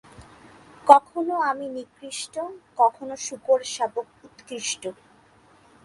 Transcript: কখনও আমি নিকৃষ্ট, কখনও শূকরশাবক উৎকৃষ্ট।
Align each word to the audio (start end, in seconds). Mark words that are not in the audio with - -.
কখনও 0.87 1.37
আমি 1.49 1.65
নিকৃষ্ট, 1.75 2.33
কখনও 2.77 3.15
শূকরশাবক 3.25 4.07
উৎকৃষ্ট। 4.25 4.83